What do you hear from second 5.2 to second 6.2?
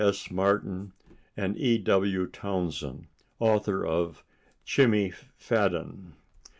Fadden."